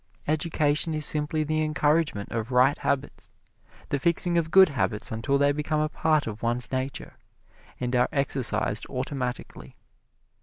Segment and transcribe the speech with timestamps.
[0.27, 3.29] Education is simply the encouragement of right habits
[3.89, 7.17] the fixing of good habits until they become a part of one's nature,
[7.79, 9.75] and are exercised automatically.